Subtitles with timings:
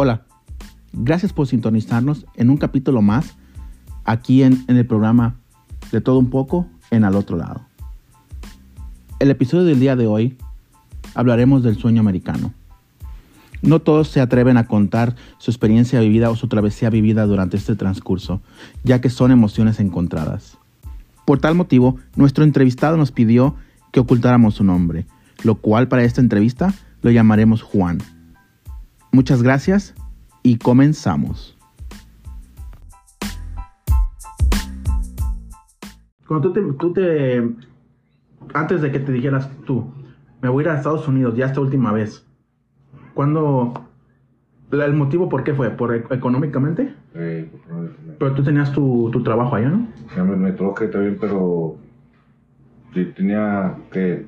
[0.00, 0.22] Hola,
[0.92, 3.34] gracias por sintonizarnos en un capítulo más
[4.04, 5.34] aquí en, en el programa
[5.90, 7.62] de todo un poco en al otro lado.
[9.18, 10.38] El episodio del día de hoy
[11.16, 12.54] hablaremos del sueño americano.
[13.60, 17.74] No todos se atreven a contar su experiencia vivida o su travesía vivida durante este
[17.74, 18.40] transcurso,
[18.84, 20.58] ya que son emociones encontradas.
[21.24, 23.56] Por tal motivo, nuestro entrevistado nos pidió
[23.90, 25.06] que ocultáramos su nombre,
[25.42, 26.72] lo cual para esta entrevista
[27.02, 27.98] lo llamaremos Juan.
[29.12, 29.94] Muchas gracias
[30.42, 31.56] y comenzamos.
[36.26, 37.54] Cuando tú te, tú te-
[38.52, 39.90] antes de que te dijeras tú,
[40.42, 42.26] me voy a ir a Estados Unidos ya esta última vez,
[43.14, 43.72] ¿cuándo,
[44.70, 45.70] el motivo por qué fue?
[45.70, 46.94] ¿Por e- económicamente?
[47.14, 49.88] Eh, pues, Pero tú tenías tu, tu trabajo allá, ¿no?
[50.14, 51.76] ya me, me troqué también, pero
[52.92, 54.26] sí tenía que...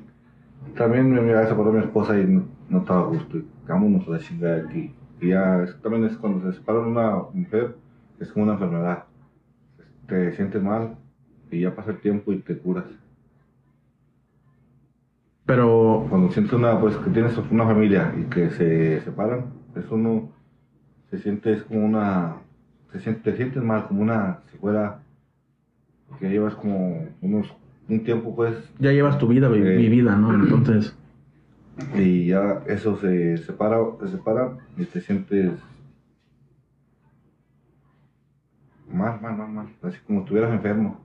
[0.76, 3.38] También me iba a separar mi esposa y no, no estaba a gusto.
[3.70, 4.94] Vámonos a la chingada de aquí.
[5.20, 7.76] Y ya, es- también es cuando se separa una mujer,
[8.18, 9.04] es como una enfermedad.
[10.08, 10.96] Te sientes mal
[11.52, 12.84] y ya pasa el tiempo y te curas.
[15.46, 20.28] Pero, Cuando sientes una, pues que tienes una familia y que se separan, eso no
[21.10, 22.36] se siente, es como una,
[22.92, 25.00] se siente, te sientes mal, como una, si fuera,
[26.20, 27.52] que llevas como unos,
[27.88, 29.76] un tiempo pues, ya llevas tu vida vi- Eh.
[29.76, 30.32] vivida, ¿no?
[30.34, 30.96] Entonces,
[31.96, 35.52] y ya eso se separa, se separa y te sientes
[38.92, 41.00] mal, mal, mal, mal, así como estuvieras enfermo.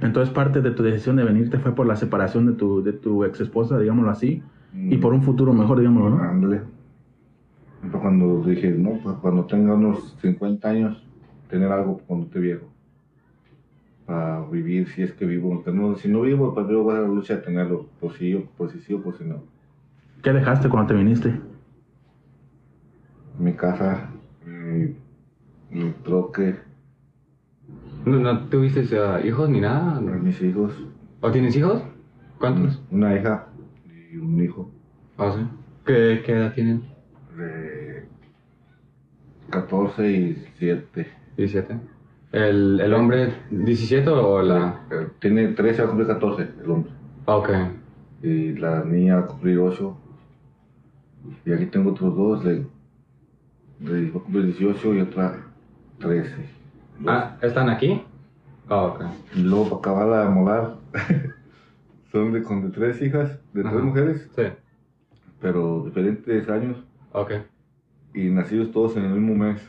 [0.00, 3.24] entonces parte de tu decisión de venirte fue por la separación de tu, de tu
[3.24, 4.42] ex esposa, digámoslo así,
[4.74, 6.22] y por un futuro mejor, digámoslo, ¿no?
[6.22, 6.62] Ándale.
[7.92, 11.04] Cuando dije, no, pues cuando tenga unos 50 años,
[11.48, 12.66] tener algo cuando esté viejo.
[14.06, 15.62] Para vivir, si es que vivo.
[15.66, 17.86] No- si no vivo, pues yo voy a la lucha de tenerlo.
[18.00, 19.44] Por si, yo- por si sí o por si no.
[20.24, 21.40] ¿Qué dejaste cuando te viniste?
[23.38, 24.08] Mi casa,
[24.46, 24.96] mi,
[25.70, 26.56] mi troque,
[28.06, 30.00] ¿No, no tuviste uh, hijos ni nada?
[30.00, 30.72] mis hijos,
[31.20, 31.82] ¿O tienes hijos?
[32.38, 32.82] ¿Cuántos?
[32.90, 33.46] una hija
[34.12, 34.70] y un hijo
[35.18, 35.46] Ah, sí.
[35.86, 36.82] ¿Qué, qué edad tienen?
[37.36, 38.06] de
[39.50, 41.06] 14 y 7.
[41.36, 41.76] 17.
[42.32, 44.86] ¿El, el hombre 17 o la...?
[44.90, 46.90] Eh, Tiene 13, va a cumplir 14 el hombre.
[47.26, 47.50] Ah, Ok.
[48.22, 49.96] y la niña va a cumplir 8.
[51.46, 52.64] Y aquí tengo otros dos, de,
[53.80, 55.36] de va a cumplir 18 y otra
[55.98, 56.30] 13.
[57.00, 57.06] Dos.
[57.06, 58.02] Ah, ¿están aquí?
[58.68, 59.02] Ah, ok.
[59.34, 60.74] Y luego para acabar de molar,
[62.12, 64.42] son de, con de tres hijas, de tres mujeres, Sí.
[65.40, 66.76] pero diferentes años
[67.12, 67.32] Ok.
[68.14, 69.60] y nacidos todos en el mismo mes.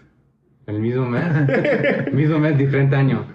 [0.68, 1.24] ¿El mismo mes?
[2.14, 3.26] mismo mes, diferente año.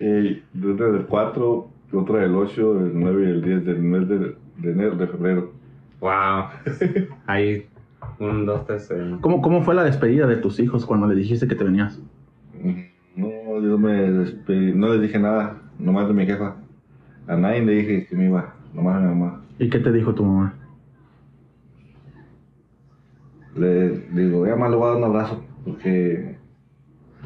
[0.00, 4.18] Y una del 4, otra del 8, del 9 y el 10 del mes de,
[4.58, 5.52] de enero, de febrero.
[6.00, 6.46] Wow.
[7.26, 7.68] Ahí,
[8.22, 8.90] un, dos, tres...
[8.90, 9.16] eh.
[9.20, 12.00] ¿Cómo, ¿Cómo fue la despedida de tus hijos cuando le dijiste que te venías?
[13.16, 16.56] No, yo me despedí, no les dije nada, nomás de mi jefa.
[17.26, 19.42] A nadie le dije que me iba, nomás a mi mamá.
[19.58, 20.54] ¿Y qué te dijo tu mamá?
[23.54, 26.38] Le digo, ya más le voy a dar un abrazo porque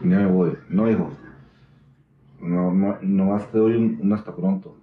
[0.03, 0.53] ya me voy.
[0.69, 1.11] No, hijo.
[2.41, 4.77] No, no, nomás te doy un, un hasta pronto.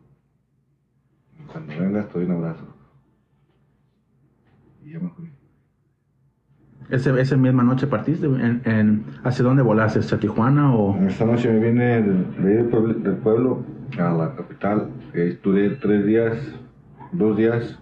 [1.52, 2.66] Cuando vengas te doy un abrazo.
[4.84, 5.30] Y ya me fui.
[6.90, 8.26] ¿Ese, ¿Esa misma noche partiste?
[8.26, 10.00] ¿En, en- ¿Hacia dónde volaste?
[10.00, 10.96] ¿Hacia Tijuana o...?
[11.08, 13.64] Esta noche me vine del, del, pueblo,
[13.98, 14.90] a la capital.
[15.14, 16.38] Eh, Estuve tres días,
[17.12, 17.80] dos días,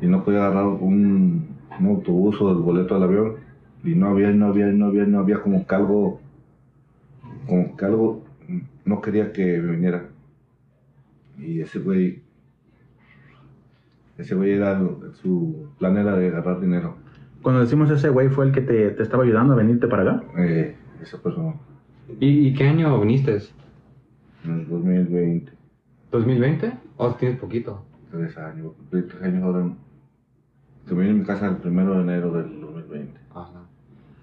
[0.00, 1.48] y no podía agarrar un,
[1.80, 3.34] autobús o el boleto del avión.
[3.84, 6.20] Y no había, no había, no había, no había como que algo,
[7.46, 8.24] como que algo,
[8.84, 10.04] no quería que me viniera.
[11.38, 12.20] Y ese güey,
[14.18, 14.78] ese güey era,
[15.22, 16.96] su plan era de agarrar dinero.
[17.42, 20.22] Cuando decimos ese güey fue el que te, te estaba ayudando a venirte para acá.
[20.38, 21.54] Eh, esa persona,
[22.18, 23.38] ¿Y, y qué año viniste?
[24.44, 25.52] en el 2020.
[26.12, 26.78] ¿2020?
[26.96, 27.84] ¿O tienes poquito?
[28.10, 29.60] tres años, tres años ahora.
[29.60, 29.76] en-
[30.86, 33.20] Se me vine a mi casa el primero de enero del 2020.
[33.34, 33.62] Ajá.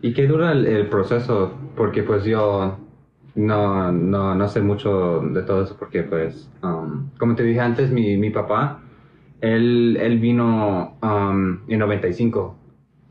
[0.02, 1.54] ¿Y qué dura el, el proceso?
[1.76, 2.78] Porque pues yo
[3.36, 7.92] no, no, no sé mucho de todo eso porque pues, um, como te dije antes,
[7.92, 8.82] mi, mi papá,
[9.42, 12.56] él, él vino um, en 95,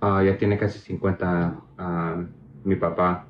[0.00, 2.16] Ah, ya tiene casi 50 ah,
[2.64, 3.26] mi papá,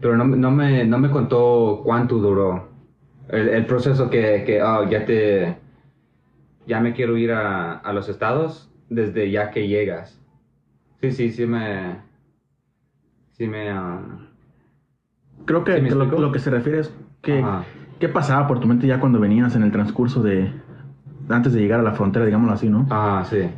[0.00, 2.68] pero no, no, me, no me contó cuánto duró
[3.28, 5.58] el, el proceso que, que ah, ya te,
[6.66, 10.20] ya me quiero ir a, a los estados desde ya que llegas.
[11.00, 12.00] Sí, sí, sí me...
[13.32, 13.70] Sí me...
[13.70, 14.00] ah,
[15.44, 16.92] Creo que, ¿Sí me que lo, que se refiere es
[17.22, 17.64] que, Ajá.
[18.00, 20.50] qué pasaba por tu mente ya cuando venías en el transcurso de,
[21.28, 22.86] antes de llegar a la frontera, digámoslo así, ¿no?
[22.90, 23.48] Ah, sí.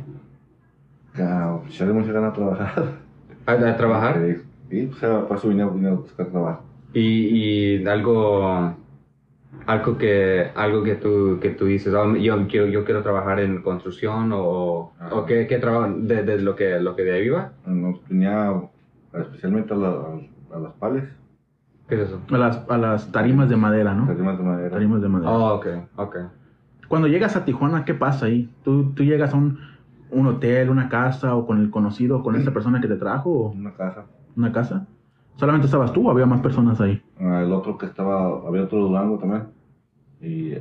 [1.17, 2.83] Ya, echarle mucha ganas a trabajar.
[3.45, 4.17] ¿A, a trabajar?
[4.23, 6.63] Eh, y pues era para su dinero, buscar trabajo.
[6.93, 7.01] Y,
[7.79, 8.73] y algo
[9.65, 13.61] algo que algo que tú que tú dices "Oh, yo, yo, yo quiero trabajar en
[13.61, 15.15] construcción o, Ajá.
[15.15, 18.51] o qué, qué trabajo de, de lo que lo que de ahí viva Nos tenía
[19.13, 21.03] especialmente a, la- a- a las pales,
[21.87, 24.05] qué es eso A las, a las tarimas de madera, ¿no?
[24.07, 24.69] tarimas de madera.
[24.69, 25.31] Tarimas de madera.
[25.31, 26.21] oh okay okay
[26.87, 28.49] Cuando llegas a Tijuana, ¿qué pasa ahí?
[28.63, 29.59] ¿Tú, tú llegas a un,
[30.11, 33.49] un hotel, una casa o con el conocido, con esa persona que te trajo o
[33.51, 34.05] Una casa.
[34.35, 34.87] una casa?
[35.35, 37.01] ¿Solamente estabas tú o había más personas ahí?
[37.19, 39.43] Ah, el otro que estaba, había otro Durango también.
[40.21, 40.53] Y,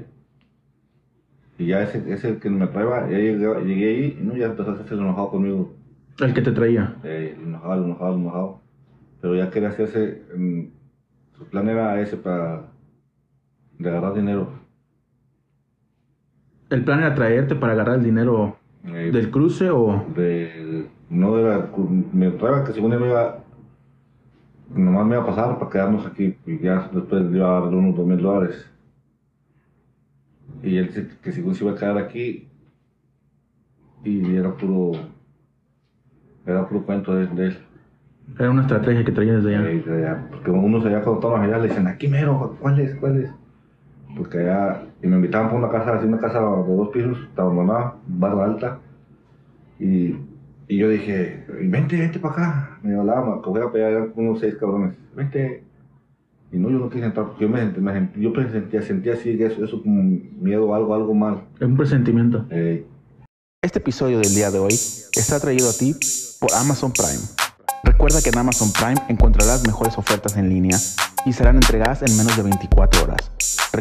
[1.61, 4.71] y ya ese, ese que me traía, ya llegué, llegué ahí y no, ya empezó
[4.71, 5.75] a hacerse el enojado conmigo.
[6.21, 6.97] El que te traía.
[7.03, 8.61] Eh, el enojado, el enojado, el enojado.
[9.21, 10.63] Pero ya quería hacerse, mm,
[11.37, 12.67] su plan era ese para
[13.79, 14.49] de agarrar dinero.
[16.71, 20.05] ¿El plan era traerte para agarrar el dinero Eh, del cruce o...?
[20.15, 21.71] de, no era,
[22.13, 23.39] me traía que según él me iba,
[24.75, 27.75] nomás me iba a pasar para quedarnos aquí y ya después le iba a dar
[27.75, 28.71] unos dos mil dólares.
[30.63, 32.49] Y él dice que según se iba a quedar aquí
[34.05, 34.93] y era puro,
[36.47, 37.59] era puro cuento de, de él.
[38.39, 39.71] Era una estrategia que traía desde allá.
[39.71, 42.95] Eh, de allá, porque unos allá cuando estaban allá le dicen, aquí mero, ¿cuál es?
[42.97, 43.31] ¿Cuál es?
[44.19, 47.51] Porque allá, y me invitaban por una casa, así una casa de dos pisos, estaba
[47.53, 48.79] abandonada, barra alta,
[49.79, 50.17] y,
[50.67, 54.57] y yo dije, vente, vente para acá, me hablaba, me cogía para allá, unos seis
[54.57, 55.63] cabrones, vente,
[56.51, 59.13] y no, yo no quise entrar, porque yo me, sentí- me sentí- yo sentía, sentía
[59.15, 60.03] así, que eso, eso como
[60.41, 62.45] miedo, algo, algo mal, Es un presentimiento.
[62.51, 62.85] Eh,
[63.63, 65.95] Este episodio del día de hoy está traído a ti
[66.41, 67.23] por Amazon Prime.
[67.85, 70.77] Recuerda que en Amazon Prime encontrarás mejores ofertas en línea
[71.27, 73.31] y serán entregadas en menos de 24 horas.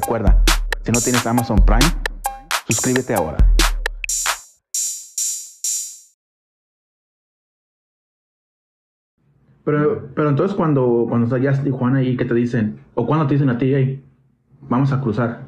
[0.02, 0.44] Recuerda,
[0.84, 1.82] si no tienes Amazon Prime,
[2.68, 3.38] suscríbete ahora.
[9.66, 13.26] Pero, pero entonces cuando, cuando estás allá en Tijuana y que te dicen, o cuando
[13.28, 14.04] te dicen a ti, "Hey,
[14.62, 15.42] vamos a cruzar,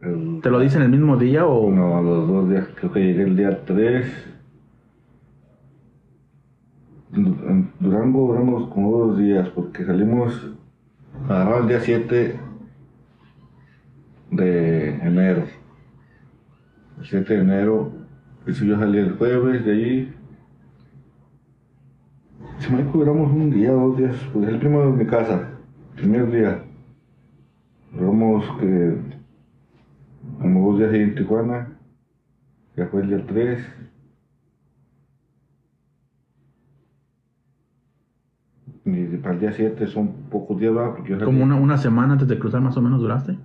[0.00, 1.70] el- ¿te lo dicen el mismo día o...?
[1.70, 4.06] No, a los dos días, creo que llegué el día 3.
[7.12, 10.52] En Durango duramos como dos días porque salimos
[11.28, 12.40] a agarrar el día 7
[14.30, 15.44] de enero.
[16.98, 17.92] El 7 de enero,
[18.46, 20.14] eso yo salí el jueves de allí.
[22.58, 25.48] Si me duramos un día, dos días, pues el primero de mi casa,
[25.96, 26.62] primer día.
[27.92, 28.96] Duramos que
[30.40, 31.68] como dos días ahí en Tijuana,
[32.76, 33.66] ya fue el día 3.
[38.84, 41.24] Y para el día 7 son pocos días, ¿verdad?
[41.24, 43.36] Como una, una semana antes de cruzar más o menos duraste.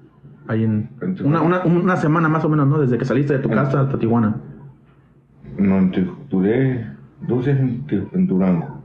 [0.48, 0.90] Ahí en...
[1.02, 2.80] En Una, una, una semana más o menos, ¿no?
[2.80, 4.36] Desde que saliste de tu En- casa hasta Tijuana.
[5.58, 5.90] No,
[6.30, 6.86] duré
[7.28, 7.84] dos días en,
[8.14, 8.84] en Durango.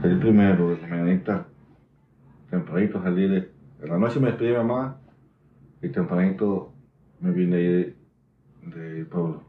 [0.00, 1.46] Salí primero de la mañanita,
[2.50, 3.50] tempranito salí de...
[3.82, 4.96] En la noche me despedí de mi mamá
[5.82, 6.72] y tempranito
[7.20, 7.96] me vine ahí de,
[8.96, 9.42] de pueblo.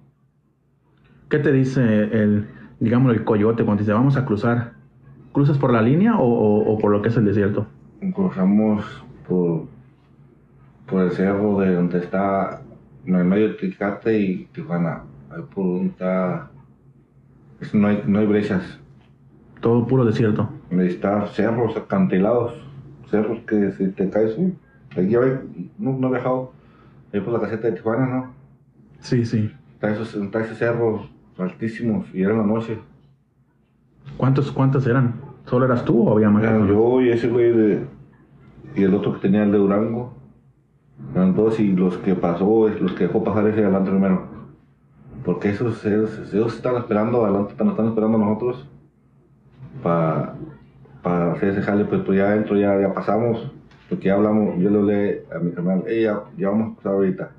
[1.30, 2.48] ¿Qué te dice el,
[2.80, 4.74] digamos, el coyote cuando te dice vamos a cruzar?
[5.32, 7.68] ¿Cruzas por la línea o, o- o por lo que es el desierto?
[8.14, 8.84] cruzamos
[9.28, 9.66] por,
[10.88, 12.62] por el cerro de donde está
[13.06, 15.04] en el medio de Ticate y Tijuana.
[15.30, 16.50] Ahí por donde está.
[17.62, 18.80] es- no, hay, no hay brechas.
[19.62, 20.50] Todo puro desierto.
[20.72, 22.54] Ahí está cerros acantilados.
[23.10, 24.36] Cerros que si te caes.
[24.38, 24.54] uy,
[24.92, 25.16] Aquí
[25.80, 26.52] no, no he viajado.
[27.14, 28.34] Ahí por la caseta de Tijuana, ¿no?
[29.00, 29.52] Sí, sí.
[29.74, 32.78] Está esos, está esos cerros altísimos y era en la noche.
[34.18, 35.16] ¿Cuántos, ¿Cuántos eran?
[35.46, 36.44] ¿Solo eras tú o había más?
[36.44, 37.86] Era yo y ese güey de.
[38.76, 40.13] Y el otro que tenía el de Durango.
[41.14, 44.24] Eran dos y los que pasó, los que dejó pasar ese adelante primero.
[45.24, 48.68] Porque esos, ellos están esperando adelante, nos están esperando a nosotros.
[49.82, 50.36] Para
[51.34, 53.52] hacer ese jale, pues, pues ya adentro ya, ya pasamos.
[53.90, 56.94] Porque ya hablamos, yo le hablé a mi canal, "Ey, ya, ya vamos a pasar
[56.94, 57.32] ahorita.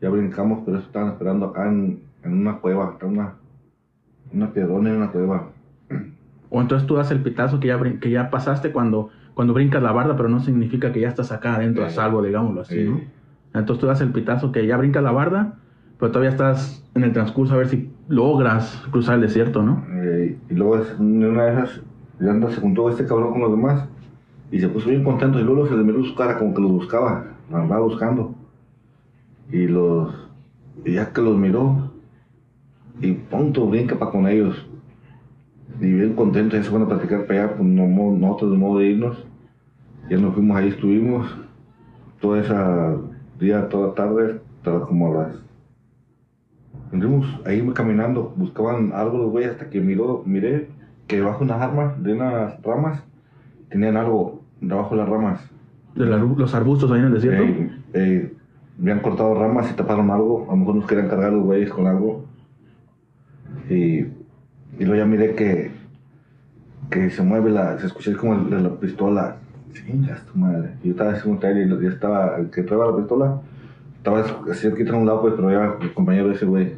[0.00, 3.34] Ya brincamos, pero ellos estaban esperando acá en, en una cueva, está una,
[4.32, 5.48] una piedrona en una cueva.
[6.50, 9.92] O entonces tú das el pitazo que ya, que ya pasaste cuando, cuando brincas la
[9.92, 12.90] barda, pero no significa que ya estás acá adentro a salvo, digámoslo así, Sí.
[12.90, 13.00] ¿no?
[13.54, 15.60] Entonces tú das el pitazo que ya brincas la barda,
[15.96, 19.86] pero todavía estás en el transcurso a ver si logras cruzar el desierto, ¿no?
[19.92, 21.82] Eh, y luego una de esas,
[22.18, 23.84] ya anda, se juntó este cabrón con los demás
[24.50, 26.72] y se puso bien contento y luego se le miró su cara como que los
[26.72, 28.34] buscaba, los andaba buscando.
[29.52, 30.12] Y los,
[30.84, 31.92] y ya que los miró,
[33.00, 34.66] y punto, brinca para con ellos.
[35.80, 38.80] Y bien contento, ya se fueron a platicar para allá, pues no, nosotros de modo
[38.80, 39.27] de irnos.
[40.08, 41.36] Ya nos fuimos ahí, estuvimos
[42.20, 42.96] toda esa
[43.38, 45.36] día, toda tarde, hasta como las
[46.92, 50.68] Anduvimos ahí caminando, buscaban algo los güeyes hasta que miró, miré
[51.06, 53.02] que bajo unas armas, de unas ramas,
[53.68, 55.40] tenían algo debajo de las ramas.
[55.94, 57.42] De la- los arbustos ahí en el desierto.
[57.42, 58.32] Eh, eh,
[58.80, 60.46] habían cortado ramas y taparon algo.
[60.48, 62.24] A lo mejor nos querían cargar los güeyes con algo.
[63.68, 64.06] Y, y
[64.80, 65.70] luego ya miré que,
[66.90, 67.78] que se mueve la.
[67.78, 69.36] Se escuché como de la pistola.
[69.72, 70.70] Chingas tu madre.
[70.82, 72.36] Yo estaba así un trailer y ya estaba.
[72.38, 73.40] El que traía la pistola.
[73.96, 74.20] Estaba
[74.50, 76.72] así aquí a un lado, pues, pero ya el compañero de ese güey.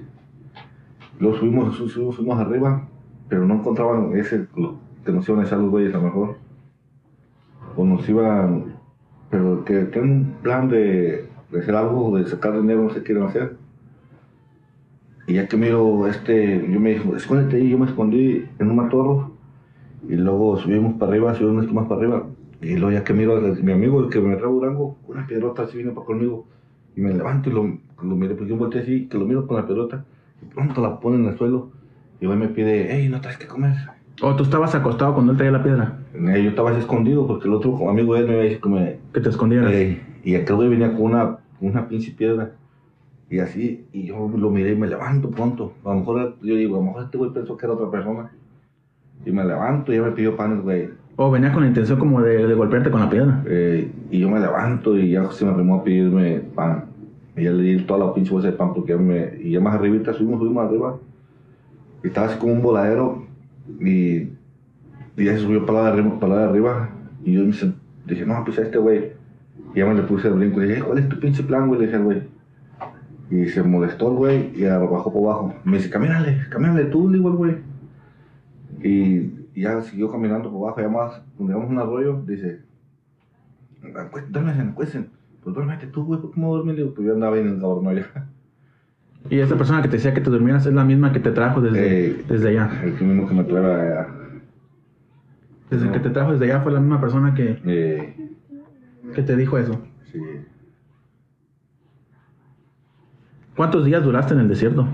[1.19, 2.89] Luego subimos, su- subimos, subimos arriba,
[3.29, 4.47] pero no encontraban ese
[5.05, 6.37] que nos iban a echar los güeyes a lo mejor.
[7.77, 8.75] O nos iban
[9.31, 13.05] pero que tienen un plan de, de hacer algo, de sacar dinero, no sé qué
[13.13, 13.57] quieren hacer.
[15.29, 18.75] Y ya que miro, este, yo me dijo, escóndete ahí, yo me escondí en un
[18.77, 19.31] matorro.
[20.09, 22.27] Y luego subimos para arriba, subimos más para arriba.
[22.61, 25.63] Y luego ya que miro a mi amigo, el que me trae Durango, una piedrota
[25.63, 26.47] así viene para conmigo.
[26.97, 27.63] Y me levanto y lo,
[28.03, 30.05] lo miré, porque yo volteé así, que lo miro con la piedrota.
[30.43, 31.71] Y pronto la pone en el suelo.
[32.21, 33.75] Y luego me pide, hey, ¿no traes que comer?
[34.23, 35.99] O tú estabas acostado cuando él traía la piedra.
[36.15, 38.69] Eh, Yo estaba así escondido porque el otro amigo de él me había dicho que
[38.69, 39.73] me, Que te escondieras.
[39.73, 42.53] Ey, y aquel güey venía con una, una pinche piedra.
[43.31, 45.73] Y así, y yo lo miré y me levanto pronto.
[45.85, 48.31] A lo mejor, yo digo, a lo mejor este güey pensó que era otra persona.
[49.25, 50.91] Y me levanto y ya me pidió panes, güey.
[51.17, 53.43] O venía con la intención como de, de golpearte con la piedra.
[53.47, 56.87] Eh, y yo me levanto y ya se me arrimó a pedirme pan.
[57.37, 59.39] Y ya le di toda la pinche bolsa de pan porque me...
[59.43, 60.97] Y ya más arribita subimos, subimos arriba.
[62.03, 63.27] Y estaba así como un voladero.
[63.81, 64.29] Y,
[65.17, 66.03] y ya se subió para la de.
[66.03, 66.91] Para la de arriba
[67.25, 67.53] y yo me
[68.07, 69.13] dije, no, pues a este güey.
[69.75, 71.69] Y ya me le puse el brinco y dije, "Eh, ¿cuál es tu pinche plan,
[71.69, 71.81] güey?
[71.81, 72.23] Le dije al güey.
[73.31, 75.55] Y se molestó el güey y bajó por abajo.
[75.65, 77.57] Me dice, camínale, camínale tú, le digo al güey.
[78.83, 82.63] Y, y ya siguió caminando por abajo, ya más, llegamos a un arroyo, dice,
[83.83, 85.11] "Acué- duérmense, acuéstense.
[85.45, 86.19] Pues duérmete tú, güey.
[86.67, 88.27] Le digo, pues yo andaba bien en el cabrón ya.
[89.29, 91.61] Y esta persona que te decía que te durmieras es la misma que te trajo
[91.61, 92.71] desde, Eh, desde allá.
[92.83, 94.07] El que mismo que me trae a...
[95.69, 95.93] Desde no.
[95.93, 98.31] que te trajo desde allá fue la misma persona que, Eh,
[99.15, 99.79] que te dijo eso.
[100.11, 100.19] sí.
[103.57, 104.89] ¿Cuántos días duraste en el desierto?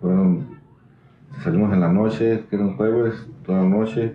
[0.00, 0.46] Bueno,
[1.42, 4.14] salimos en la noche, que era un jueves, toda la noche.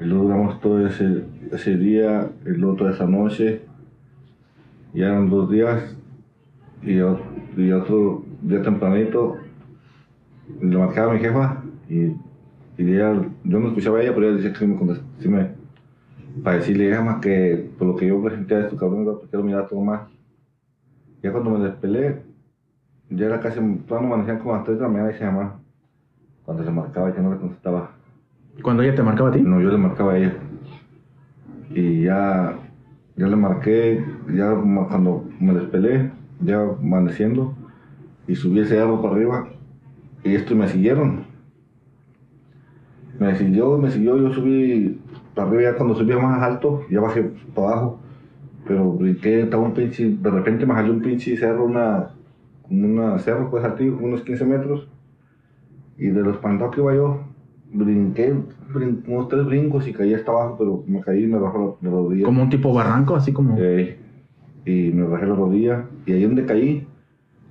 [0.00, 3.62] Y luego duramos todo ese, ese día, y luego toda esa noche.
[4.94, 5.96] Ya eran dos días.
[6.82, 9.38] Y, y otro día tempranito,
[10.60, 11.62] le marcaba a mi jefa.
[11.88, 12.16] Y,
[12.78, 15.04] y ella, yo no escuchaba a ella, pero ella decía que me contestó.
[15.20, 15.50] sí me,
[16.42, 19.68] para decirle, "Ya, más que por lo que yo presenté a estos cabrones, quiero mirar
[19.68, 20.08] todo más.
[21.22, 22.22] Ya cuando me despelé,
[23.10, 25.24] ya era casi, todavía no amanecían como a las 3 de la mañana y se
[25.24, 25.61] llamaba.
[26.44, 27.92] Cuando le marcaba y que no le contestaba.
[28.62, 29.40] Cuando ella te marcaba a ti.
[29.40, 30.34] No, yo le marcaba a ella.
[31.70, 32.54] Y ya,
[33.16, 37.54] ya le marqué, ya cuando me despelé, ya amaneciendo,
[38.26, 39.48] y subí ese cerro para arriba,
[40.24, 41.24] y estos me siguieron.
[43.18, 45.00] Me siguió, me siguió, yo subí
[45.34, 47.22] para arriba, ya cuando subía más alto, ya bajé
[47.54, 48.00] para abajo.
[48.66, 52.10] Pero brinqué, estaba un pinche, de repente me salió un pinche cerro, una,
[52.62, 54.88] como una cerro, pues como unos 15 metros.
[56.02, 57.20] Y de los pantados que iba yo,
[57.72, 58.34] brinqué,
[58.74, 61.88] brin- unos tres brincos y caí hasta abajo, pero me caí y me bajó la,
[61.90, 62.24] la rodilla.
[62.24, 63.56] Como un tipo barranco, así como.
[63.58, 63.96] Eh,
[64.64, 65.84] y me bajé la rodilla.
[66.06, 66.86] Y ahí donde caí,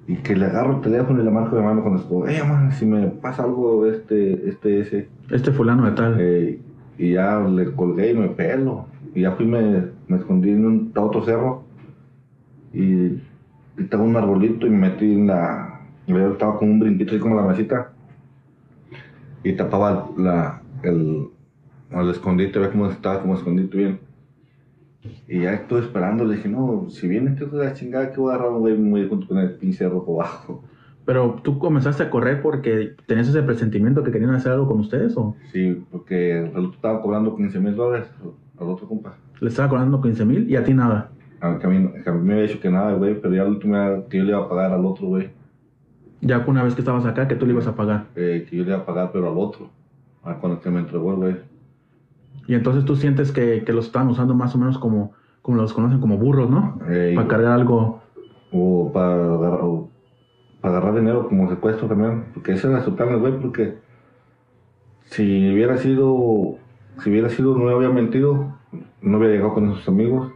[0.08, 2.72] y que le agarro el teléfono y le marco de mano cuando estoy, eh, man,
[2.74, 5.08] si me pasa algo, este, este, ese.
[5.30, 6.18] Este fulano de tal.
[6.20, 6.60] Eh,
[6.98, 8.86] y ya le colgué y me pelo.
[9.16, 11.64] Y ya fui, me, me escondí en un, otro cerro.
[12.74, 13.22] Y, y
[13.78, 15.80] estaba un arbolito y me metí en la.
[16.06, 17.94] y yo estaba con un brinquito así como la mesita.
[19.44, 21.28] Y tapaba la, el,
[21.92, 24.00] el escondite, ve cómo estaba como escondite bien.
[25.28, 28.20] Y ya estuve esperando, le dije, no, si viene este hijo de la chingada, que
[28.20, 30.64] voy a agarrar un güey muy junto con el pinche cerro por abajo.
[31.06, 35.18] Pero tú comenzaste a correr porque tenías ese presentimiento que querían hacer algo con ustedes
[35.18, 38.08] o Sí, porque el reloj estaba cobrando 15 mil dólares
[38.60, 39.16] al otro compa.
[39.40, 41.10] le estaba cobrando 15 mil y a ti nada.
[41.40, 41.64] A mí,
[42.06, 44.30] a mí me había dicho que nada, güey, pero ya última vez que yo le
[44.30, 45.32] iba a pagar al otro, güey.
[46.22, 48.06] Ya una vez que estabas acá, que tú le ibas a pagar.
[48.16, 49.70] eh, que yo le iba a pagar, pero al otro.
[50.24, 51.36] A con el que me entregó, el güey.
[52.48, 55.74] Y entonces tú sientes que, que los estaban usando más o menos como, como los
[55.74, 56.80] conocen como burros, ¿no?
[56.90, 58.02] Eh, Para cargar algo.
[58.52, 59.90] O para agarrar, o
[60.60, 62.26] para agarrar dinero como secuestro también.
[62.34, 63.78] Porque ese era su plan, güey, porque
[65.06, 66.58] si hubiera sido,
[67.00, 68.54] si hubiera sido, no me había mentido,
[69.02, 70.32] no hubiera llegado con esos amigos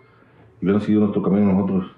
[0.62, 1.92] y hubieran seguido nuestro camino nosotros.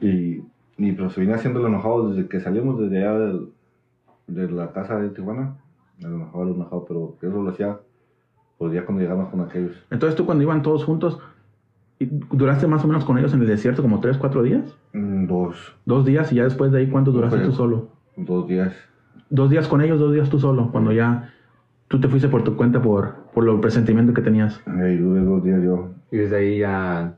[0.00, 0.40] Y,
[0.78, 3.48] y pero se venía haciendo el enojado desde que salimos desde allá del-
[4.26, 5.56] de la casa de Tijuana.
[5.98, 7.78] El enojado, el enojado, pero eso lo hacía
[8.58, 9.72] pues ya cuando llegamos con aquellos.
[9.90, 11.18] Entonces tú cuando iban todos juntos,
[12.30, 14.76] duraste más o menos con ellos en el desierto como 3, 4 días.
[14.92, 17.88] Mm, Dos, Dos días y ya después de ahí, ¿cuánto duraste Fue- tú solo?
[18.16, 18.74] dos días.
[19.30, 21.32] dos días con ellos, dos días tú solo, cuando ya
[21.88, 24.60] tú te fuiste por tu cuenta por, por lo presentimiento que tenías.
[24.66, 25.90] Duré dos días yo.
[26.10, 27.16] Y desde ahí ya...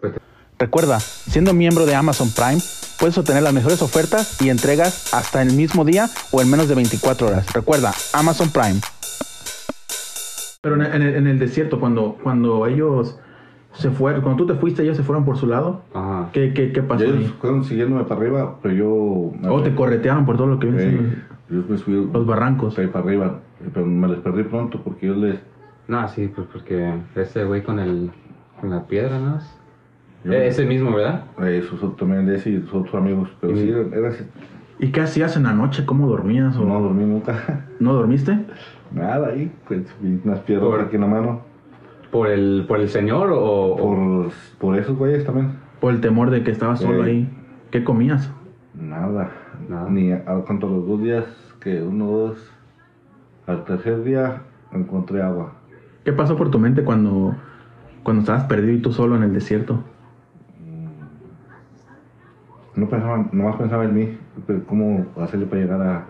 [0.00, 0.14] Pues,
[0.58, 2.60] Recuerda, siendo miembro de Amazon Prime,
[3.02, 6.76] puedes obtener las mejores ofertas y entregas hasta el mismo día o en menos de
[6.76, 7.52] 24 horas.
[7.52, 8.78] Recuerda, Amazon Prime.
[10.60, 13.18] Pero en el, en el desierto, cuando, cuando ellos
[13.72, 16.28] se fueron, cuando tú te fuiste, ellos se fueron por su lado, ajá.
[16.32, 17.34] ¿qué, qué, qué Y pasó ellos ahí?
[17.40, 19.50] fueron siguiéndome para arriba, pero yo...
[19.50, 21.16] ¿O te corretearon por todo lo que Ey,
[21.50, 22.78] yo me subí los barrancos?
[22.78, 23.40] ahí para arriba,
[23.74, 25.40] pero me les perdí pronto porque yo les...
[25.88, 28.12] No, sí, pues porque ese güey con el...
[28.60, 29.40] Con la piedra, ¿no?
[30.24, 31.24] Yo- Eh, Ese mismo, ¿verdad?
[31.42, 34.24] eh, esos otros también de ese y sus otros amigos, pero Y- sí, era así,
[34.78, 35.84] ¿Y qué hacías en la noche?
[35.86, 36.56] ¿Cómo dormías?
[36.56, 37.66] ¿O no no, dormí nunca.
[37.78, 38.36] dormiste?
[38.90, 39.82] Nada ahí, pues
[40.24, 41.40] unas piedras Por- aquí en la mano.
[42.10, 43.76] ¿Por el, por el señor o...?
[43.76, 45.52] Por, por esos güeyes también.
[45.80, 47.10] Por el temor de que estabas solo Ey.
[47.10, 47.30] ahí.
[47.70, 48.30] ¿Qué comías?
[48.74, 49.30] Nada.
[49.68, 49.88] Nada.
[49.88, 51.24] Ni a, cuanto a los dos días,
[51.60, 52.50] que uno, dos.
[53.46, 55.52] Al tercer día encontré agua.
[56.04, 57.34] ¿Qué pasó por tu mente cuando,
[58.02, 59.82] cuando estabas perdido y tú solo en el desierto?
[62.74, 66.06] No pensaba, nomás pensaba en mí, pero cómo hacerle para llegar a,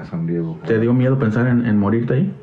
[0.00, 0.56] a San Diego.
[0.66, 2.34] ¿Te dio miedo pensar en, en morirte ahí?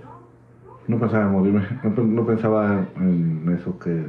[0.88, 4.06] No pensaba en morirme, no, pe- no pensaba en eso que...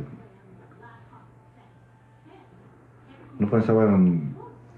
[3.39, 4.35] No pensaba en,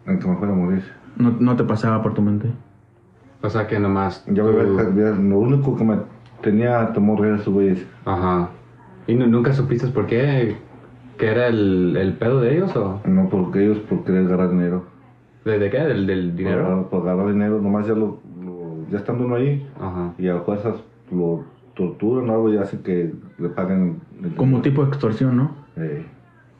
[0.06, 0.82] en que me fuera a morir.
[1.16, 2.48] No, no te pasaba por tu mente.
[3.42, 4.24] O sea que nomás...
[4.28, 4.78] Yo tú-
[5.22, 5.96] lo único que me
[6.40, 7.84] tenía temor era esos güeyes.
[8.04, 8.48] Ajá.
[9.06, 10.56] ¿Y nu- nunca supiste por qué?
[11.18, 13.00] ¿Que era el, el pedo de ellos o...?
[13.06, 14.84] No porque ellos, por querer agarrar dinero.
[15.44, 15.78] ¿De, de qué?
[15.78, 16.88] ¿Del, del dinero?
[16.90, 20.12] Por, por agarrar dinero, nomás ya lo, lo- ya estando uno ahí Ajá.
[20.18, 20.76] y a fuerzas
[21.12, 21.44] lo
[21.74, 24.00] torturan o algo y hacen que le paguen.
[24.22, 25.52] el Como tipo de extorsión, ¿no?
[25.76, 26.04] Eh,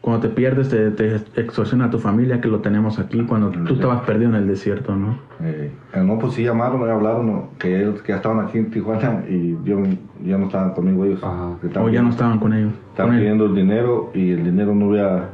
[0.05, 3.73] Cuando te pierdes, te, te extorsiona a tu familia, que lo tenemos aquí, cuando tú
[3.73, 5.17] estabas perdido en el desierto, ¿no?
[5.41, 7.49] eh, no, pues sí llamaron, me hablaron ¿no?
[7.59, 9.83] que ellos que ya estaban aquí en Tijuana y yo
[10.23, 11.25] ya no estaban conmigo ellos.
[11.25, 11.57] Ajá.
[11.59, 12.75] Que O ya no estaban con ellos.
[12.91, 13.21] Estaban con él.
[13.23, 15.31] pidiendo el dinero y el dinero no había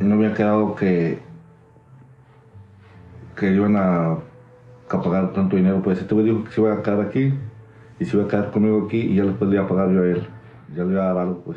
[0.00, 1.20] no había quedado que
[3.34, 4.10] que iban a,
[4.90, 7.32] a pagar tanto dinero pues este güey dijo que se iba a quedar aquí
[7.98, 10.02] y se iba a quedar conmigo aquí y ya después le iba a pagar yo
[10.02, 10.22] a él
[10.76, 11.56] ya le iba a dar algo pues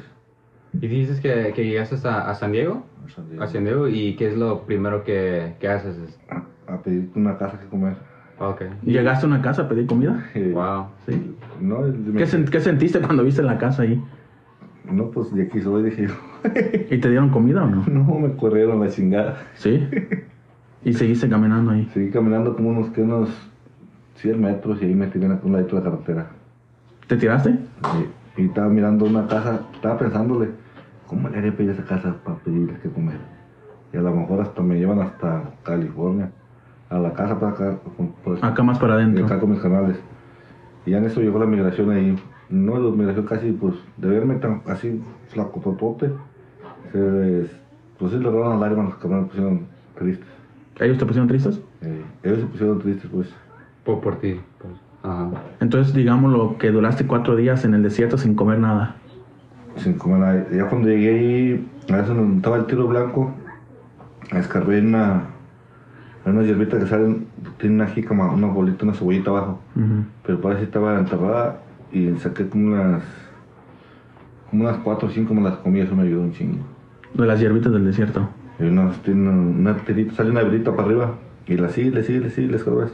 [0.82, 2.84] ¿Y dices que, que llegaste a, a San Diego?
[3.40, 3.88] A San Diego.
[3.88, 5.98] ¿Y qué es lo primero que, que haces?
[6.30, 7.96] a, a pedir una casa que comer
[8.40, 8.62] Ok.
[8.84, 10.26] ¿Llegaste a una casa a pedir comida?
[10.34, 10.88] Eh, Wow.
[11.06, 11.36] Sí.
[11.62, 14.02] no, me- ¿Qué, sen- qué sentiste cuando viste la casa ahí?
[14.90, 16.14] no pues de aquí soy dije yo
[16.92, 17.86] ¿Y te dieron comida o no?
[17.88, 19.88] no me corrieron la chingada Sí.
[20.84, 21.88] Y seguiste caminando ahí.
[21.94, 23.30] seguí caminando como unos que unos
[24.16, 26.28] 100 metros y ahí me tiré en un ladito de la carretera
[27.08, 27.52] ¿Te tiraste?
[28.38, 30.50] Y, y estaba mirando una casa, estaba pensándole,
[31.08, 33.18] ¿cómo le haré pedir esa casa para pedirles que comer?
[33.94, 36.32] Y a lo mejor hasta me llevan hasta California,
[36.89, 37.78] a la casa para acá,
[38.24, 39.26] pues, Acá más para adentro.
[39.26, 40.00] acá con mis canales.
[40.86, 42.16] Y ya en eso llegó la migración ahí.
[42.50, 46.12] No, la migración casi, pues, de verme tan así flacototote,
[46.92, 47.50] se
[47.98, 50.28] pues sí, le robaron las lágrimas, los cabrones pusieron tristes.
[50.80, 51.62] ¿Ellos te pusieron tristes?
[51.82, 53.34] Eh, ellos se pusieron tristes, pues.
[53.86, 54.39] Por, por ti.
[54.60, 54.74] pues.
[55.04, 55.30] Ajá.
[55.60, 58.96] Entonces, digámoslo que duraste cuatro días en el desierto sin comer nada.
[59.78, 60.48] Sin comer nada.
[60.52, 63.32] Ya cuando llegué ahí, a veces donde estaba el tiro blanco,
[64.32, 65.24] escarbé en una,
[66.26, 69.60] una hierbita que salen, tiene una jícama, una bolita, una cebollita abajo.
[69.76, 70.06] Ujú.
[70.26, 71.60] Pero parece que estaba enterrada
[71.92, 73.04] y saqué como unas,
[74.50, 76.64] como unas cuatro o cinco me las comí, eso me ayudó un chingo.
[77.14, 78.28] De las hierbitas del desierto.
[78.60, 79.32] Y unas, tiene una,
[79.72, 81.16] una tirita, sale una hierbita para arriba
[81.48, 82.92] y la sigue, le sigue, le sigue, le escarbes.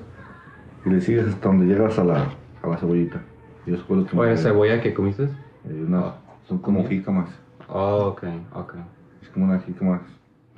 [0.85, 2.25] Y le sigues hasta donde llegas a la,
[2.63, 3.19] a la cebollita.
[3.67, 4.37] Y eso fue lo que me ¿O ayudó.
[4.41, 5.23] cebolla que comiste?
[5.23, 6.13] Eh, una-
[6.49, 7.29] son como jícamas.
[7.69, 8.73] Oh, ok, ok.
[9.21, 10.01] Es como una jícama,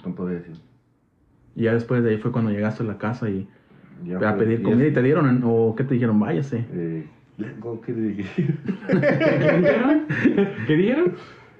[0.06, 0.56] no podría decir.
[1.56, 3.48] Y ya después de ahí fue cuando llegaste a la casa y
[4.06, 6.66] Ya a fue- pedir comida y te dieron, o qué te dijeron, váyase.
[6.72, 7.06] eh,
[7.38, 8.48] let's go, ¿qué le dije?
[10.68, 11.14] ¿Qué dijeron?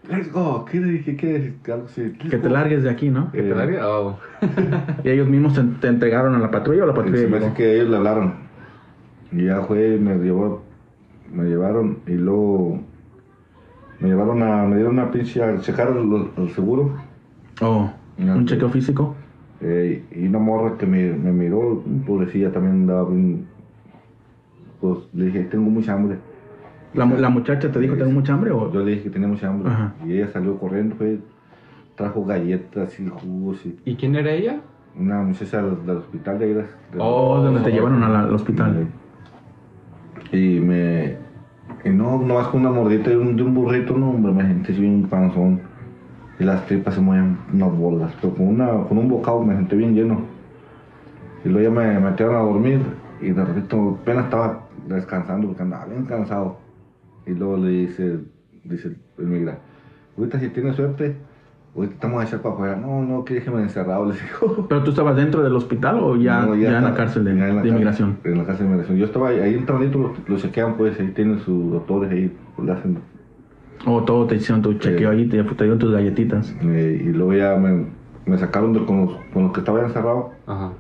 [0.10, 1.16] let's go, ¿qué le dije?
[1.18, 1.54] ¿Qué?
[2.30, 3.32] Que te largues de aquí, ¿no?
[3.32, 3.80] ¿Que te Eh, largue?
[3.82, 4.18] Oh.
[5.04, 7.54] Y ellos mismos te, te entregaron a la patrulla o la patrulla Se me hace
[7.54, 8.34] que ellos le hablaron.
[9.32, 10.64] Y ya fue, me llevó,
[11.34, 12.82] me llevaron y luego
[14.02, 16.92] me llevaron a, me dieron una pinche a checar el, el seguro.
[17.62, 19.16] Oh, un chequeo físico.
[19.62, 23.46] Eh, y una morra que me, me miró, pobrecilla también andaba bien.
[24.80, 26.18] Pues le dije, tengo mucha hambre.
[26.96, 28.52] La, la muchacha te dijo, ¿tengo mucha hambre?
[28.52, 28.72] O...
[28.74, 29.72] Yo le dije que tenía mucha hambre.
[29.72, 29.94] Ajá.
[30.06, 31.20] Y ella salió corriendo, fue,
[31.96, 34.60] trajo galletas y jugos y ¿Y quién era ella?
[35.00, 36.58] una muchacha del, del hospital de ahí.
[36.98, 38.88] Oh, donde te llevaron a la- al hospital.
[40.34, 41.16] Y me.
[41.84, 44.74] Y no, nomás con una mordita de un, de un burrito, no, hombre, me sentí
[44.74, 45.62] bien panzón.
[46.40, 48.14] Y las tripas se mueven unas bolas.
[48.22, 50.22] Pero con, una, con un bocado me sentí bien lleno.
[51.44, 52.82] Y luego ya me metieron a dormir
[53.20, 56.58] y de repente apenas estaba descansando porque andaba bien cansado.
[57.26, 58.20] Y luego le dice,
[58.64, 59.58] dice el migra,
[60.18, 61.16] ahorita si tienes suerte,
[61.76, 62.76] ahorita estamos a echar para afuera.
[62.76, 64.66] No, no, que déjeme encerrado, les digo.
[64.70, 67.36] ¿Pero tú estabas dentro del hospital o ya, No, ya, en la cárcel de, ya
[67.36, 68.18] en la de cárcel- inmigración?
[68.24, 68.98] En la cárcel de inmigración.
[68.98, 72.66] Yo estaba ahí, ahí entradito, lo, lo chequean, pues, ahí tienen sus doctores, ahí pues,
[72.68, 72.98] le hacen.
[73.86, 75.18] O todo te hicieron tu chequeo Sí.
[75.18, 76.56] ahí, te, te dieron tus galletitas.
[76.62, 77.86] eh, y luego ya me,
[78.26, 80.74] me sacaron de, con, los, con los que estaba encerrado Ajá.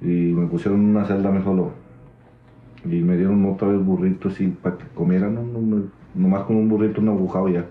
[0.00, 1.70] y me pusieron en una celda me solo.
[2.84, 5.82] Y me dieron otra vez burritos así para que comieran, no, no, no,
[6.14, 7.66] nomás con un burrito, un agujado ya.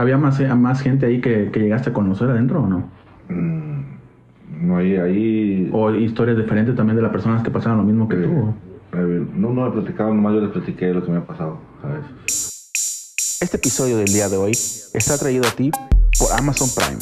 [0.00, 2.90] ¿Había más, eh, más gente ahí que, que llegaste a conocer adentro o no?
[3.28, 5.70] Mm, no, ahí, ahí.
[5.74, 8.54] ¿O historias diferentes también de las personas que pasaron lo mismo que eh, tú?
[8.96, 12.56] eh, no, no me platicaban, nomás yo les platiqué lo que me ha pasado, ¿sabes?
[13.42, 15.70] Este episodio del día de hoy está traído a ti
[16.18, 16.98] por Amazon Prime.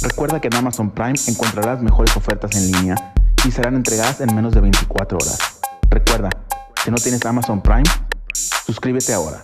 [0.00, 2.94] Recuerda que en Amazon Prime encontrarás mejores ofertas en línea
[3.46, 5.60] y serán entregadas en menos de 24 horas.
[5.90, 6.30] Recuerda,
[6.82, 7.84] si no tienes Amazon Prime,
[8.64, 9.42] suscríbete ahora.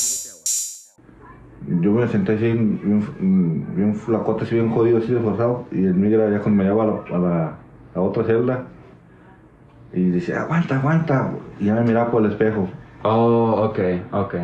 [1.68, 5.64] Yo me senté así, bien, bien flacote, así bien jodido, así esforzado.
[5.72, 7.57] Y el migra ya cuando me llevaba a la, a la,
[7.94, 8.66] a otra celda.
[9.92, 11.33] Y decía, aguanta, aguanta.
[11.59, 12.68] Y ya me miraba por el espejo.
[13.02, 13.79] Oh, ok,
[14.12, 14.35] ok.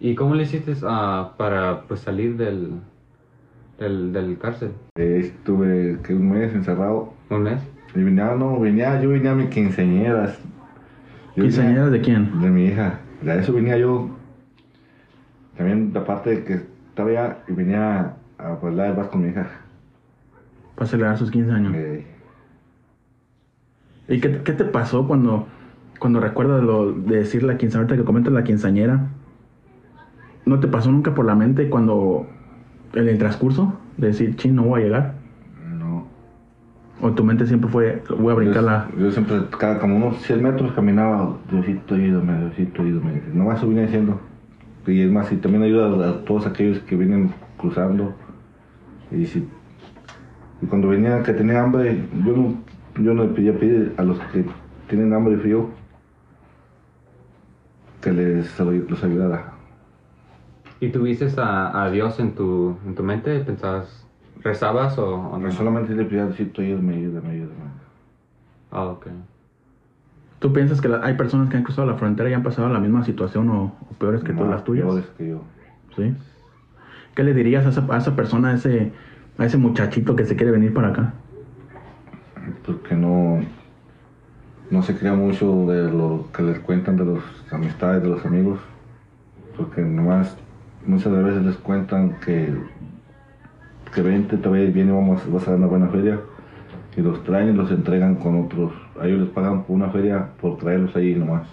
[0.00, 2.80] ¿Y cómo le hiciste ah, para pues, salir del,
[3.78, 4.70] del, del cárcel?
[4.96, 7.12] Eh, estuve que un mes encerrado.
[7.30, 7.60] ¿Un mes?
[7.94, 10.38] Y venía, no, venía, yo venía a mis quinceañeras.
[11.36, 12.40] Yo venía- ¿Quinceañeras de quién?
[12.40, 12.98] De mi hija.
[13.22, 14.10] De eso venía yo.
[15.58, 16.54] También, aparte de que
[16.88, 19.48] estaba ya, y venía a bailar el vas con mi hija.
[20.76, 21.74] Para celebrar sus 15 años.
[21.74, 22.06] Eh,
[24.06, 25.48] ¿Y qué, qué te pasó cuando,
[25.98, 29.08] cuando recuerdas lo de decir la quinceañera, ahorita que comentas la quinceañera?
[30.46, 32.28] ¿No te pasó nunca por la mente cuando,
[32.94, 35.14] en el transcurso, de decir, ching, no voy a llegar?
[35.76, 36.06] no.
[37.02, 38.88] ¿O tu mente siempre fue, voy a brincar la...
[38.96, 43.22] Yo, siempre, cada como unos 100 metros caminaba, Diosito, ayúdame, Diosito, ayúdame.
[43.34, 44.20] Nomás eso vine diciendo.
[44.90, 48.14] Y es más, y también ayuda a, a todos aquellos que vienen cruzando.
[49.10, 49.46] Y, si,
[50.62, 52.54] y cuando venía que tenía hambre, yo no,
[53.02, 54.44] yo no le pedía pedir a los que
[54.88, 55.68] tienen hambre y frío
[58.00, 59.52] que les los ayudara.
[60.80, 63.40] ¿Y tuviste a, a Dios en tu, en tu mente?
[63.40, 64.06] ¿Pensabas,
[64.42, 65.50] rezabas o, o no?
[65.50, 67.70] Solamente le pedía, Diosito, ayúdame, ayúdame, ayúdame.
[68.70, 69.08] Ah, ok.
[70.38, 72.78] ¿Tú piensas que la- hay personas que han cruzado la frontera y han pasado la
[72.80, 74.86] misma situación o, o peores que tú, las tuyas?
[74.86, 75.42] peores que yo.
[75.96, 76.14] ¿Sí?
[77.14, 78.92] ¿Qué le dirías a esa, a esa persona, a ese,
[79.36, 81.14] a ese muchachito que se quiere venir para acá?
[82.64, 83.40] porque no,
[84.70, 88.58] no se crea mucho de lo que les cuentan de las amistades, de los amigos,
[89.56, 90.36] porque nomás
[90.86, 92.54] muchas veces les cuentan que,
[93.94, 96.20] que vente, te vamos, vas a dar una buena feria,
[96.96, 100.28] y los traen y los entregan con otros, a ellos les pagan por una feria
[100.40, 101.46] por traerlos ahí nomás,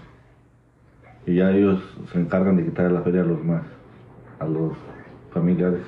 [1.25, 1.81] y ya ellos
[2.11, 3.63] se encargan de quitar la feria a los más,
[4.39, 4.73] a los
[5.33, 5.81] familiares.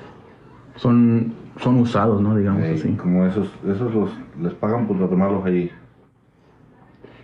[0.76, 2.36] Son, son usados, ¿no?
[2.36, 2.92] Digamos Eh, así.
[2.92, 5.70] como esos, esos los, les pagan por tomarlos ahí.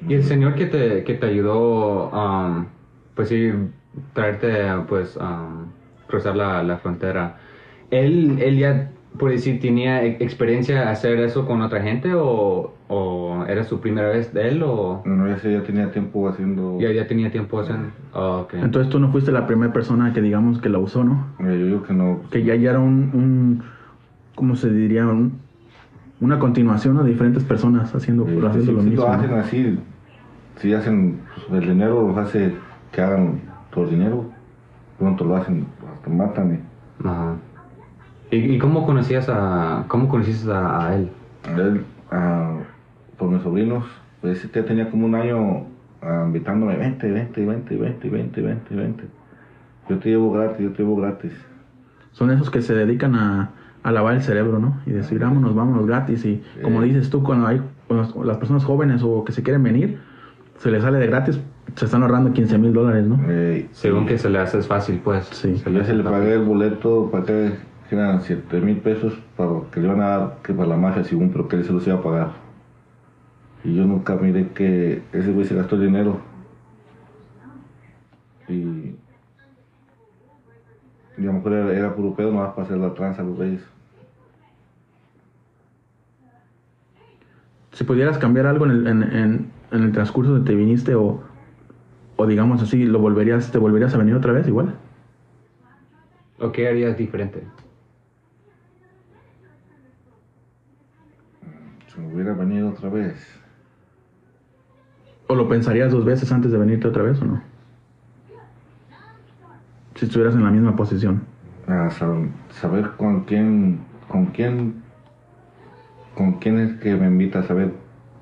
[0.09, 2.67] ¿Y el Señor que te, que te ayudó, um,
[3.15, 3.53] pues sí,
[4.13, 4.49] traerte,
[4.89, 5.67] pues, um,
[6.09, 7.37] cruzar la, la frontera,
[7.91, 13.63] ¿él, él ya, por decir, tenía experiencia hacer eso con otra gente o, o era
[13.65, 16.79] su primera vez de él o No, ese ya tenía tiempo haciendo.
[16.81, 17.89] ya, ya tenía tiempo haciendo?
[18.13, 18.55] Ah, ok.
[18.55, 21.27] Entonces tú no fuiste la primera persona que digamos que la usó, ¿no?
[21.39, 22.21] Yo digo que no.
[22.31, 23.63] Que ya, ya era un, un
[24.35, 25.07] ¿cómo se diría?
[25.07, 25.39] Un-
[26.21, 27.03] una continuación ¿no?
[27.05, 29.05] de diferentes personas haciendo, haciendo si, lo si mismo.
[29.05, 29.15] lo ¿no?
[29.15, 29.79] hacen así,
[30.57, 32.53] si hacen pues, el dinero, los hace
[32.93, 33.41] que hagan
[33.73, 34.25] por dinero.
[34.99, 36.61] Pronto lo hacen, hasta matan.
[37.05, 37.35] Ajá.
[38.37, 41.09] ¿Y, cómo conocías a, cómo conociste a, a él?
[41.57, 42.59] Y él, ah,
[43.19, 43.85] por mis sobrinos,
[44.21, 45.67] pues ese ya tenía como un año
[46.03, 49.05] ah, invitándome: vente, vente, vente, vente, vente, vente, vente.
[49.89, 51.33] Yo te llevo gratis, yo te llevo gratis.
[52.13, 53.51] Son esos que se dedican a,
[53.83, 54.81] a lavar el cerebro, ¿no?
[54.87, 56.25] Y decir, vámonos, vámonos gratis.
[56.25, 56.87] Y como Eh.
[56.87, 59.99] dices tú, cuando hay cuando las personas jóvenes o que se quieren venir,
[60.57, 61.39] se les sale de gratis,
[61.75, 63.21] se están ahorrando 15 mil dólares, ¿no?
[63.29, 65.27] Eh, Según que se le hace fácil, pues.
[65.33, 65.59] Sí.
[65.59, 67.53] Se Ya hace se le pagué el boleto, pagué que
[67.91, 71.31] eran 7 mil pesos para que le iban a dar que para la magia según,
[71.31, 72.33] pero que él se los iba a pagar.
[73.65, 76.21] Y yo nunca miré que ese güey se gastó el dinero.
[78.49, 78.95] Y,
[81.17, 83.39] y a lo mejor era, era puro pedo nomás para hacer la tranza a los
[83.39, 83.63] reyes.
[87.73, 91.21] Si pudieras cambiar algo en el, en, en- en el transcurso de te viniste o,
[92.17, 94.75] o digamos así, lo volverías, te volverías a venir otra vez igual.
[96.39, 97.43] ¿O qué harías diferente?
[101.95, 103.15] Si me hubiera venido otra vez.
[105.29, 107.43] ¿O lo pensarías dos veces antes de venirte otra vez o no?
[109.95, 111.23] Si estuvieras en la misma posición.
[111.67, 113.79] a sab- saber con quién,
[114.09, 114.83] con quién,
[116.15, 117.73] con quién es que me invita a saber,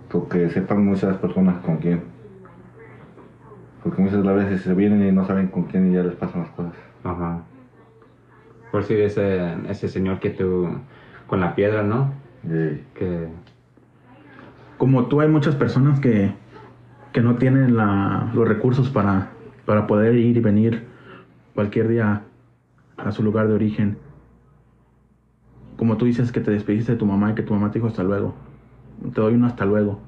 [0.08, 2.02] porque sepan muchas personas con quién.
[3.82, 6.50] Porque muchas veces se vienen y no saben con quién y ya les pasan las
[6.50, 6.74] cosas.
[7.02, 7.40] Ajá.
[8.70, 10.68] Por si ese, ese señor que tú,
[11.26, 12.12] con la piedra, ¿no?
[12.44, 13.28] Y, Que,
[14.82, 16.32] Como tú hay muchas personas que,
[17.12, 19.28] que no tienen la- los recursos para,
[19.64, 20.82] para poder ir y venir
[21.54, 22.22] cualquier día
[22.96, 23.96] a su lugar de origen.
[25.76, 27.86] Como tú dices que te despediste de tu mamá y que tu mamá te dijo
[27.86, 28.34] hasta luego.
[29.14, 30.00] Te doy un hasta luego.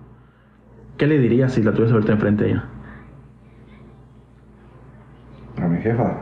[0.99, 2.65] ¿Qué le dirías si la tuvieras ahorita enfrente a ella?
[5.59, 6.17] a mi jefa.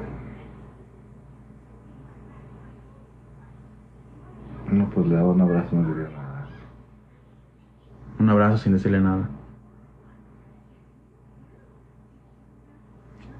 [4.70, 6.21] No, pues le daba un abrazo, no diría nada.
[8.22, 9.28] Un abrazo sin decirle nada.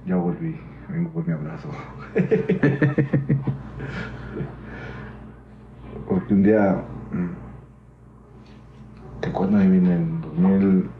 [0.04, 1.68] Ya volví, vengo por mi abrazo.
[6.08, 6.82] Porque un día,
[9.20, 10.90] que cuando ahí vine en 2000,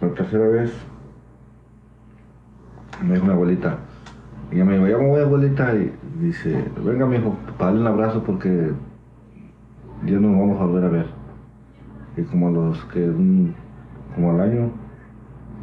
[0.00, 0.72] la tercera vez,
[3.02, 3.78] me dijo mi abuelita,
[4.52, 7.80] y ella me dijo, ya me voy abuelita, y dice, venga mi hijo, para darle
[7.80, 8.70] un abrazo porque
[10.04, 11.15] ya no nos vamos a volver a ver.
[12.16, 13.54] Y como a los que, un-
[14.14, 14.70] como al año,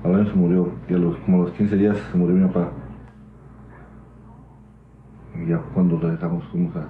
[0.03, 2.47] al año se murió, y a los, como a los 15 días se murió mi
[2.47, 2.71] papá.
[5.35, 6.87] Y ya cuando lo dejamos fuimos a...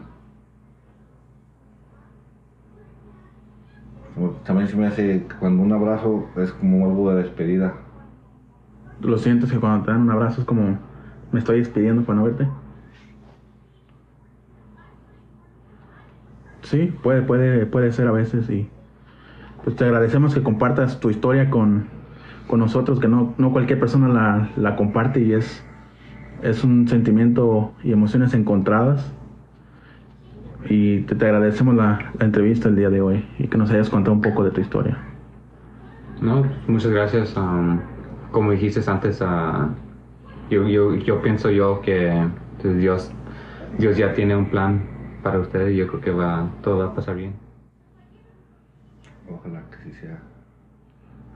[4.46, 7.74] También se me hace cuando un abrazo es como algo de despedida.
[9.02, 10.80] ¿Tú lo sientes que cuando te dan un abrazo es como
[11.32, 12.48] me estoy despidiendo para no verte?
[16.64, 18.70] Sí, puede, puede, puede ser a veces y
[19.64, 21.88] pues te agradecemos que compartas tu historia con,
[22.48, 25.64] con nosotros, que no, no cualquier persona la, la comparte y es,
[26.42, 29.14] es un sentimiento y emociones encontradas.
[30.70, 34.14] Y te, te agradecemos la, entrevista el día de hoy y que nos hayas contado
[34.14, 34.98] un poco de tu historia.
[36.22, 37.36] no, muchas gracias.
[37.36, 37.80] um,
[38.32, 39.70] como dijiste antes, ah,
[40.50, 42.28] yo, yo, yo pienso yo que
[42.62, 43.12] pues, Dios,
[43.78, 44.82] Dios ya tiene un plan
[45.22, 47.43] para ustedes y yo creo que va, todo va a pasar bien.
[49.30, 50.20] Ojalá que sí sea.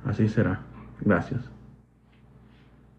[0.05, 0.61] Así será.
[1.01, 1.56] Gracias.